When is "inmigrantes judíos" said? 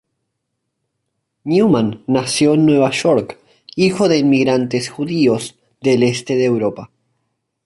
4.17-5.59